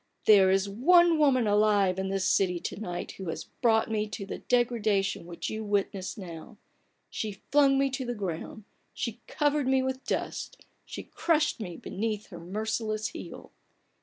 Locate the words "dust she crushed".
10.05-11.59